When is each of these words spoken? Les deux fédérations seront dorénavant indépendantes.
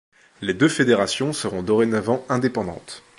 Les 0.41 0.55
deux 0.55 0.67
fédérations 0.67 1.31
seront 1.31 1.61
dorénavant 1.61 2.25
indépendantes. 2.27 3.03